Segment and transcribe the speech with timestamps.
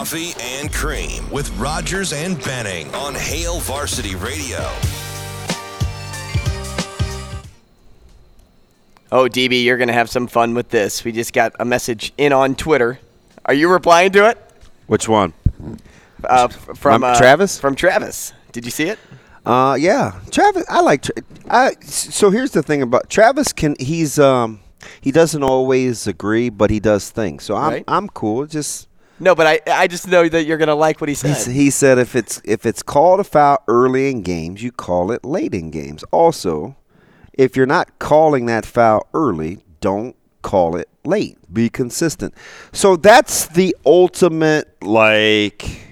[0.00, 4.56] Coffee and Cream with Rogers and Benning on Hail Varsity Radio.
[9.12, 11.04] Oh, DB, you're going to have some fun with this.
[11.04, 12.98] We just got a message in on Twitter.
[13.44, 14.38] Are you replying to it?
[14.86, 15.34] Which one?
[16.24, 17.60] Uh, from uh, Travis?
[17.60, 18.32] From Travis.
[18.52, 18.98] Did you see it?
[19.44, 20.64] Uh, yeah, Travis.
[20.70, 21.02] I like.
[21.02, 23.52] Tra- I so here's the thing about Travis.
[23.52, 24.60] Can he's um
[25.02, 27.44] he doesn't always agree, but he does things.
[27.44, 27.84] So I'm Right.
[27.86, 28.46] I'm cool.
[28.46, 28.88] Just
[29.20, 31.46] No, but I I just know that you're going to like what he said.
[31.46, 35.12] He, he said if it's if it's called a foul early in games, you call
[35.12, 36.02] it late in games.
[36.10, 36.76] Also,
[37.34, 41.36] if you're not calling that foul early, don't call it late.
[41.52, 42.34] Be consistent.
[42.72, 45.86] So that's the ultimate like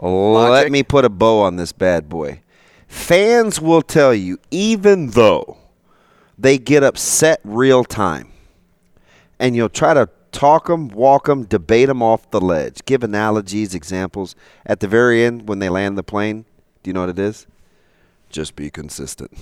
[0.00, 2.40] let me put a bow on this bad boy.
[2.86, 5.58] Fans will tell you even though
[6.38, 8.32] they get upset real time
[9.38, 13.74] and you'll try to talk them, walk them, debate them off the ledge, give analogies,
[13.74, 14.34] examples.
[14.66, 16.44] At the very end, when they land the plane,
[16.82, 17.46] do you know what it is?
[18.30, 19.32] Just be consistent.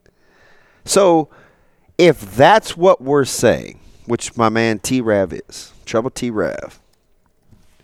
[0.84, 1.28] so,
[1.98, 6.80] if that's what we're saying, which my man T Rav is, Trouble T Rav,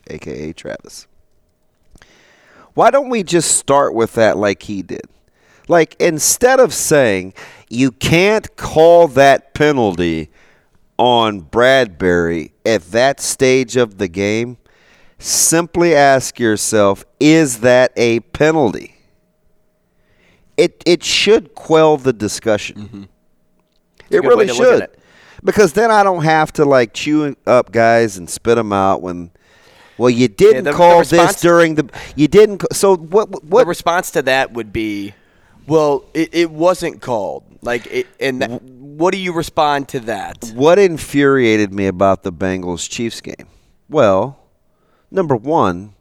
[0.08, 1.06] aka Travis,
[2.74, 5.02] why don't we just start with that like he did?
[5.68, 7.34] Like, instead of saying
[7.68, 10.30] you can't call that penalty
[10.98, 14.58] on Bradberry at that stage of the game,
[15.18, 18.96] simply ask yourself, is that a penalty?
[20.56, 22.76] It it should quell the discussion.
[22.76, 23.02] Mm-hmm.
[23.02, 23.08] It
[24.10, 24.82] good way really to look at should.
[24.82, 24.98] it.
[25.44, 29.30] Because then I don't have to like chew up guys and spit them out when
[29.98, 33.60] well you didn't the- the call this response- during the you didn't so what what
[33.62, 35.14] the response to that would be,
[35.66, 37.44] well, it, it wasn't called.
[37.62, 40.52] Like, it, and that, what do you respond to that?
[40.54, 43.46] What infuriated me about the Bengals Chiefs game?
[43.88, 44.38] Well,
[45.10, 45.94] number one,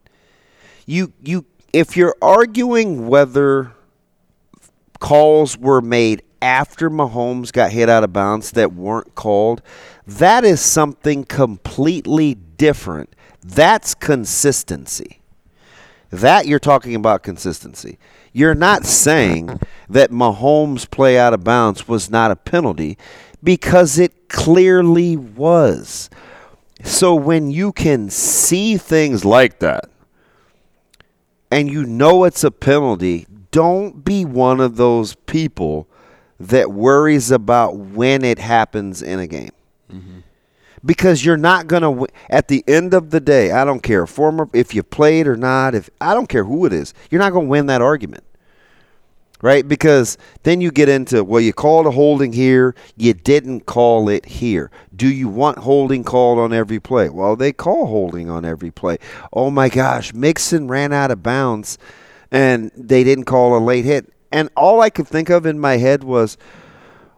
[0.85, 3.73] you you if you're arguing whether
[4.99, 9.61] calls were made after Mahomes got hit out of bounds that weren't called,
[10.07, 13.15] that is something completely different.
[13.43, 15.20] That's consistency.
[16.11, 17.97] That you're talking about consistency.
[18.33, 22.97] You're not saying that Mahomes' play out of bounds was not a penalty
[23.41, 26.09] because it clearly was.
[26.83, 29.85] So when you can see things like that
[31.49, 35.87] and you know it's a penalty, don't be one of those people
[36.39, 39.51] that worries about when it happens in a game
[40.83, 44.49] because you're not going to at the end of the day i don't care former
[44.53, 47.45] if you played or not if i don't care who it is you're not going
[47.45, 48.23] to win that argument.
[49.43, 49.67] Right?
[49.67, 54.25] Because then you get into well you called a holding here you didn't call it
[54.27, 54.69] here.
[54.95, 57.09] Do you want holding called on every play?
[57.09, 58.99] Well they call holding on every play.
[59.33, 61.79] Oh my gosh mixon ran out of bounds
[62.29, 64.13] and they didn't call a late hit.
[64.31, 66.37] And all i could think of in my head was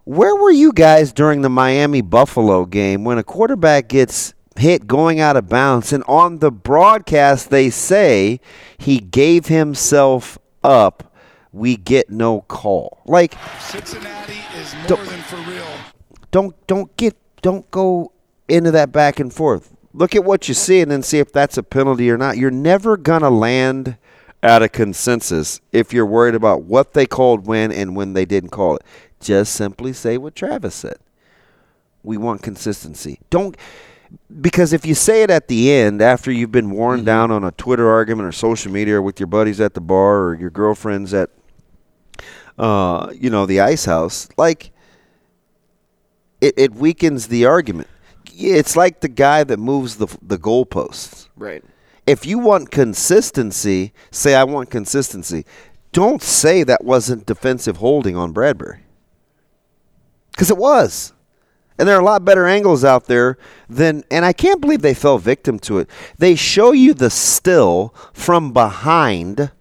[0.05, 5.19] where were you guys during the Miami Buffalo game when a quarterback gets hit going
[5.19, 5.93] out of bounds?
[5.93, 8.39] And on the broadcast they say
[8.77, 11.13] he gave himself up.
[11.51, 13.01] We get no call.
[13.05, 15.65] Like Cincinnati is more Don't- than for real.
[16.31, 18.11] don't don't get don't go
[18.49, 19.71] into that back and forth.
[19.93, 22.37] Look at what you see and then see if that's a penalty or not.
[22.37, 23.97] You're never gonna land
[24.41, 28.49] at a consensus if you're worried about what they called when and when they didn't
[28.49, 28.81] call it
[29.23, 30.97] just simply say what travis said
[32.03, 33.57] we want consistency don't
[34.41, 37.51] because if you say it at the end after you've been worn down on a
[37.51, 41.13] twitter argument or social media or with your buddies at the bar or your girlfriends
[41.13, 41.29] at
[42.57, 44.71] uh, you know, the ice house, like
[46.41, 47.87] it, it weakens the argument.
[48.35, 51.29] It's like the guy that moves the the goalposts.
[51.35, 51.63] Right.
[52.05, 55.45] If you want consistency, say I want consistency.
[55.91, 58.79] Don't say that wasn't defensive holding on Bradberry.
[60.33, 61.13] Because it was.
[61.77, 63.37] And there are a lot better angles out there
[63.67, 65.89] than, and I can't believe they fell victim to it.
[66.17, 69.51] They show you the still from behind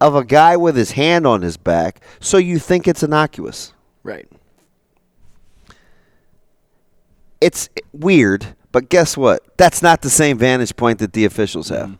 [0.00, 3.72] of a guy with his hand on his back, so you think it's innocuous.
[4.02, 4.28] Right.
[7.40, 9.56] It's weird, but guess what?
[9.56, 11.90] That's not the same vantage point that the officials have.
[11.90, 11.98] Mm.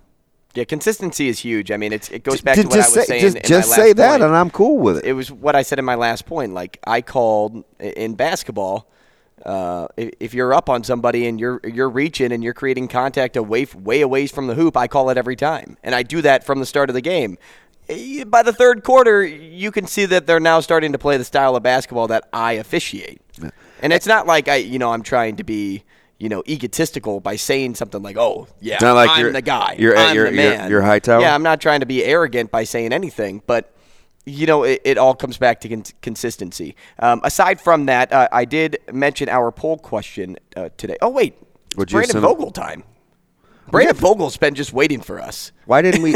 [0.54, 1.70] Yeah, consistency is huge.
[1.72, 3.20] I mean, it's, it goes back j- to what I was just say, saying.
[3.22, 4.22] just, in just my say that, point.
[4.22, 5.04] and I'm cool with it.
[5.04, 6.54] it was what I said in my last point.
[6.54, 8.88] Like I called in basketball,
[9.44, 13.66] uh, if you're up on somebody and you're you're reaching and you're creating contact away
[13.74, 16.60] way away from the hoop, I call it every time, and I do that from
[16.60, 17.36] the start of the game.
[17.88, 21.24] Eh, By the third quarter, you can see that they're now starting to play the
[21.24, 23.20] style of basketball that I officiate,
[23.82, 25.82] and it's not like I, you know, I'm trying to be.
[26.24, 29.76] You know, egotistical by saying something like, "Oh, yeah, not like I'm you're- the guy.
[29.78, 31.20] you're I'm your- the your- man." your high tower?
[31.20, 33.74] Yeah, I'm not trying to be arrogant by saying anything, but
[34.24, 36.76] you know, it, it all comes back to con- consistency.
[36.98, 40.96] Um, aside from that, uh, I did mention our poll question uh, today.
[41.02, 41.34] Oh wait,
[41.66, 42.84] it's Would you Brandon send a- Vogel time.
[43.70, 45.52] Brandon Vogel's been just waiting for us.
[45.66, 46.14] Why didn't we?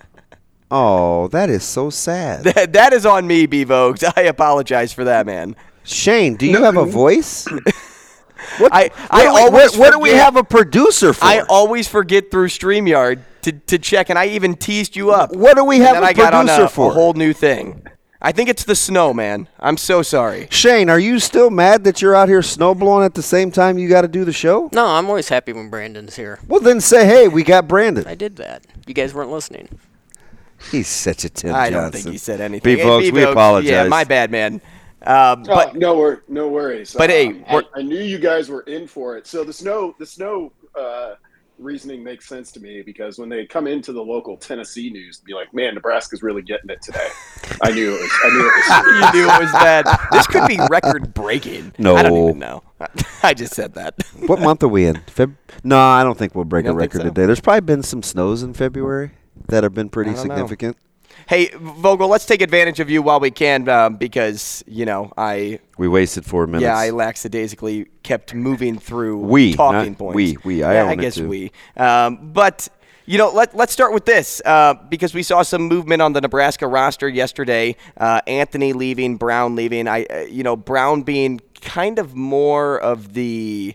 [0.70, 2.44] oh, that is so sad.
[2.44, 4.02] That, that is on me, B Vogues.
[4.16, 5.56] I apologize for that, man.
[5.84, 7.46] Shane, do you have a voice?
[8.58, 11.24] What, I- I do we- always what- what do we have a producer for?
[11.24, 15.34] I always forget through Streamyard to, to check, and I even teased you up.
[15.34, 16.90] What do we And have then a I got on producer a, for?
[16.90, 17.82] A whole new thing.
[18.22, 19.48] I think it's the snow, man.
[19.58, 20.46] I'm so sorry.
[20.50, 23.88] Shane, are you still mad that you're out here snowblowing at the same time you
[23.88, 24.68] got to do the show?
[24.74, 26.38] No, I'm always happy when Brandon's here.
[26.46, 28.06] Well, then say, hey, we got Brandon.
[28.06, 28.66] I did that.
[28.86, 29.70] You guys weren't listening.
[30.70, 31.82] He's such a Tim I Johnson.
[31.82, 32.76] don't think he said anything.
[32.76, 33.70] B Hey, folks, we apologize.
[33.70, 34.60] Yeah, my bad, man.
[35.06, 36.94] Um, Oh, but no, wor- no worries.
[36.96, 39.26] but hey, Um, I, I knew you guys were in for it.
[39.26, 41.14] So the snow, the snow uh,
[41.58, 45.32] reasoning makes sense to me because when they come into the local Tennessee news, be
[45.34, 47.08] like, "Man, Nebraska's really getting it today."
[47.62, 48.10] I knew it was.
[48.24, 49.12] I knew it was.
[49.14, 49.86] you knew it was bad.
[50.12, 51.72] This could be record breaking.
[51.78, 51.96] No.
[51.96, 52.62] I don't even know.
[53.22, 53.94] I just said that.
[54.26, 54.96] What month are we in?
[54.96, 57.04] Feb- no, I don't think we'll break a record so?
[57.08, 57.26] today.
[57.26, 59.12] There's probably been some snows in February
[59.48, 60.76] that have been pretty significant.
[60.76, 60.82] know.
[61.28, 65.60] Hey, Vogel, let's take advantage of you while we can um, because you know I
[65.78, 66.62] We wasted four minutes.
[66.64, 70.16] yeah I lackadaisically kept moving through We, talking points.
[70.16, 70.62] we, we.
[70.62, 71.52] I yeah, I guess we.
[71.76, 72.68] Um, but
[73.06, 76.20] you know, let let's start with this uh, because we saw some movement on the
[76.20, 77.74] Nebraska roster yesterday.
[77.96, 79.88] Uh, Anthony leaving, Brown leaving.
[79.88, 83.74] I uh, you know Brown being kind of more of the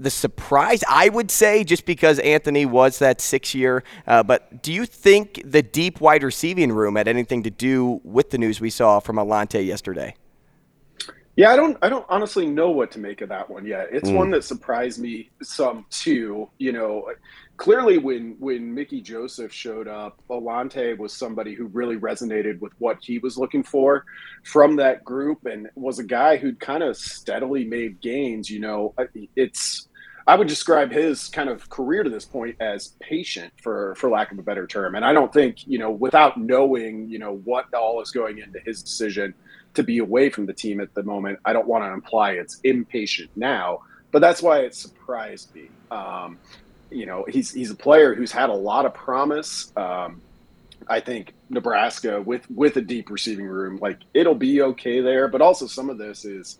[0.00, 3.84] the surprise, I would say, just because Anthony was that six year.
[4.06, 8.30] Uh, but do you think the deep wide receiving room had anything to do with
[8.30, 10.14] the news we saw from Alante yesterday?
[11.36, 11.78] Yeah, I don't.
[11.80, 13.88] I don't honestly know what to make of that one yet.
[13.92, 16.50] It's one that surprised me some too.
[16.58, 17.12] You know,
[17.56, 22.98] clearly when when Mickey Joseph showed up, Alante was somebody who really resonated with what
[23.00, 24.04] he was looking for
[24.42, 28.50] from that group, and was a guy who'd kind of steadily made gains.
[28.50, 28.94] You know,
[29.36, 29.86] it's.
[30.26, 34.32] I would describe his kind of career to this point as patient, for for lack
[34.32, 34.94] of a better term.
[34.94, 38.60] And I don't think you know, without knowing, you know, what all is going into
[38.60, 39.34] his decision
[39.74, 41.38] to be away from the team at the moment.
[41.44, 45.70] I don't want to imply it's impatient now, but that's why it surprised me.
[45.90, 46.38] Um,
[46.90, 49.72] you know, he's he's a player who's had a lot of promise.
[49.76, 50.22] Um,
[50.88, 55.28] I think Nebraska with with a deep receiving room, like it'll be okay there.
[55.28, 56.58] But also some of this is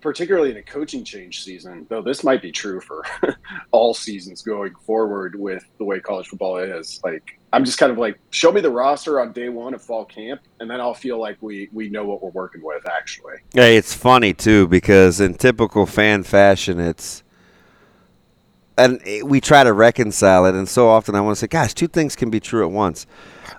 [0.00, 3.02] particularly in a coaching change season, though this might be true for
[3.70, 7.00] all seasons going forward with the way college football is.
[7.04, 10.04] Like I'm just kind of like, show me the roster on day one of fall
[10.04, 13.36] camp, and then I'll feel like we we know what we're working with actually.
[13.54, 17.22] Hey, it's funny too because in typical fan fashion, it's
[18.78, 21.88] and we try to reconcile it, and so often I want to say, "Gosh, two
[21.88, 23.06] things can be true at once."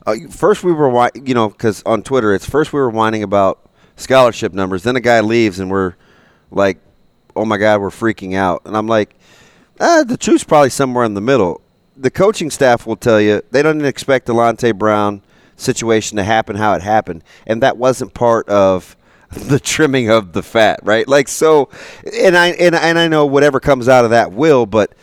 [0.05, 3.67] Uh, first, we were, you know, because on Twitter, it's first we were whining about
[3.95, 5.95] scholarship numbers, then a guy leaves, and we're
[6.51, 6.77] like,
[7.35, 9.15] "Oh my God, we're freaking out," and I'm like,
[9.79, 11.61] ah, "The truth's probably somewhere in the middle."
[11.95, 15.21] The coaching staff will tell you they don't expect Delonte Brown
[15.55, 18.95] situation to happen how it happened, and that wasn't part of
[19.31, 21.07] the trimming of the fat, right?
[21.07, 21.69] Like so,
[22.21, 24.93] and I and, and I know whatever comes out of that will, but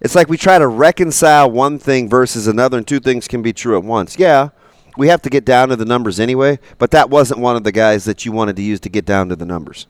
[0.00, 3.52] it's like we try to reconcile one thing versus another, and two things can be
[3.52, 4.18] true at once.
[4.18, 4.50] Yeah,
[4.96, 7.72] we have to get down to the numbers anyway, but that wasn't one of the
[7.72, 9.86] guys that you wanted to use to get down to the numbers.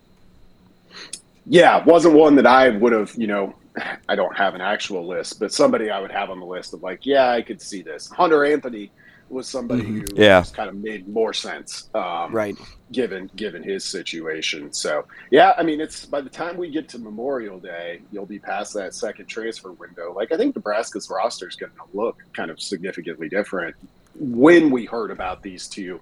[1.47, 3.55] Yeah, wasn't one that I would have, you know,
[4.09, 6.83] I don't have an actual list, but somebody I would have on the list of
[6.83, 8.09] like, yeah, I could see this.
[8.11, 8.93] Hunter Anthony
[9.29, 10.01] was somebody Mm-hmm.
[10.17, 10.41] who Yeah.
[10.41, 11.89] just kind of made more sense.
[11.95, 12.57] Um, Right.
[12.93, 14.73] given given his situation.
[14.73, 18.39] So yeah, I mean, it's by the time we get to Memorial Day, you'll be
[18.39, 20.13] past that second transfer window.
[20.15, 23.75] Like I think Nebraska's roster is going to look kind of significantly different.
[24.19, 26.01] When we heard about these two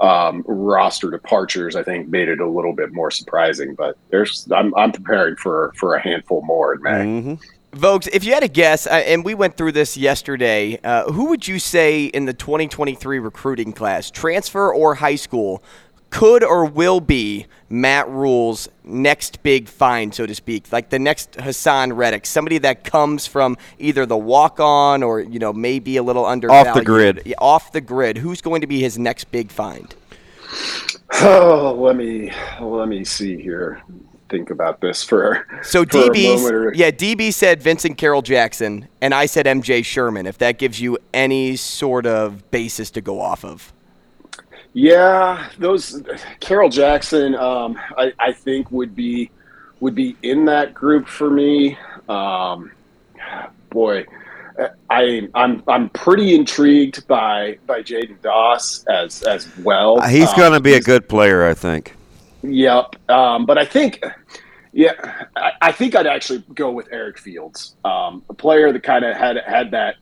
[0.00, 3.74] um, roster departures, I think made it a little bit more surprising.
[3.74, 6.90] But there's, I'm, I'm preparing for for a handful more in May.
[6.90, 7.34] Mm-hmm.
[8.12, 11.46] If you had a guess, uh, and we went through this yesterday, uh, who would
[11.46, 15.62] you say in the 2023 recruiting class, transfer or high school,
[16.10, 21.32] could or will be Matt Rhule's next big find, so to speak, like the next
[21.32, 26.02] Haason Reddick, somebody that comes from either the walk on or you know maybe a
[26.02, 27.34] little undervalued, grid.
[27.38, 28.18] Off the grid.
[28.18, 29.94] Who's going to be his next big find?
[31.14, 33.82] Oh, let me let me see here.
[34.28, 38.88] Think about this for So for a DB, moment yeah, DB said Vincent Carroll Jackson,
[39.00, 40.26] and I said MJ Sherman.
[40.26, 43.72] If that gives you any sort of basis to go off of.
[44.76, 46.02] Yeah, those
[46.38, 49.30] Carol Jackson, um, I, I think would be
[49.80, 51.78] would be in that group for me.
[52.10, 52.72] Um,
[53.70, 54.04] boy,
[54.90, 59.98] I I'm I'm pretty intrigued by by Jaden Doss as as well.
[59.98, 61.96] Uh, He's Um, going to be a good player, I think.
[62.42, 62.96] Yep.
[63.10, 64.04] Um, but I think,
[64.74, 69.06] yeah, I, I think I'd actually go with Eric Fields, um, a player that kind
[69.06, 69.94] of had had that,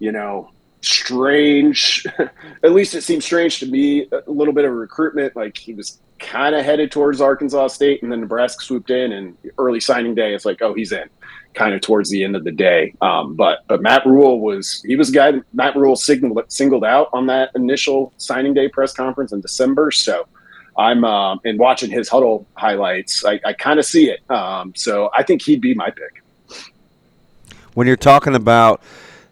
[0.00, 2.04] you know, strange.
[2.62, 4.08] at least it seemed strange to me.
[4.12, 8.10] A little bit of recruitment, like he was kind of headed towards Arkansas State, and
[8.10, 11.08] then Nebraska swooped in, and early signing day, it's like, oh, he's in.
[11.54, 14.94] Kind of towards the end of the day, um, but but Matt Rhule was he
[14.96, 19.32] was a guy Matt Rhule signaled singled out on that initial signing day press conference
[19.32, 19.90] in December.
[19.90, 20.28] So
[20.76, 24.30] I'm um, and watching his huddle highlights, I, I kind of see it.
[24.30, 26.22] Um, so I think he'd be my pick.
[27.74, 28.80] When you're talking about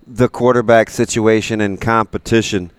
[0.06, 2.72] the quarterback situation and competition,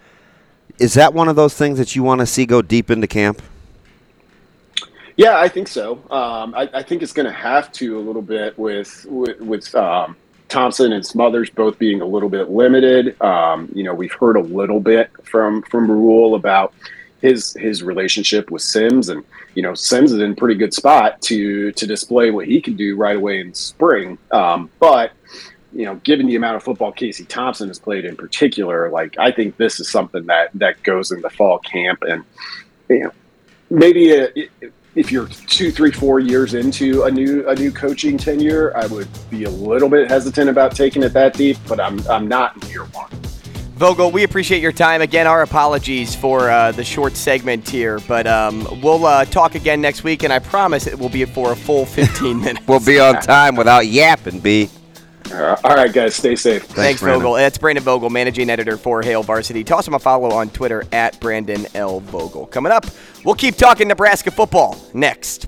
[0.79, 3.41] is that one of those things that you want to see go deep into camp?
[5.15, 5.93] Yeah, I think so.
[6.12, 9.74] Um, I, I think it's going to have to a little bit with with, with
[9.75, 10.15] um,
[10.48, 13.19] Thompson and Smothers both being a little bit limited.
[13.22, 16.74] Um, you know, we've heard a little bit from from Rhule about
[17.22, 19.24] his his relationship with Sims, and
[19.55, 22.96] you know, Sims is in pretty good spot to to display what he can do
[22.96, 24.19] right away in spring.
[24.31, 25.13] Um, but
[25.77, 29.31] you know, given the amount of football Casey Thompson has played in particular, like I
[29.31, 32.24] think this is something that that goes in the fall camp, and
[32.89, 33.12] you know,
[33.69, 34.27] maybe a,
[34.96, 39.07] if you're two, three, four years into a new a new coaching tenure, I would
[39.29, 41.57] be a little bit hesitant about taking it that deep.
[41.67, 43.12] But I'm I'm not in year one.
[43.75, 45.03] Vogel, we appreciate your time.
[45.03, 49.79] Again, our apologies for uh, the short segment here, but um, we'll uh, talk again
[49.79, 52.67] next week, and I promise it will be for a full 15 minutes.
[52.67, 54.72] We'll be on time without yapping, B.
[55.34, 56.63] All right, guys, stay safe.
[56.63, 57.22] Thanks, Brandon.
[57.22, 57.36] Vogel.
[57.36, 59.63] That's Brandon Vogel, managing editor for Hail Varsity.
[59.63, 62.00] Toss him a follow on Twitter at Brandon L.
[62.00, 62.46] Vogel.
[62.48, 62.86] Coming up,
[63.25, 65.48] we'll keep talking Nebraska football next.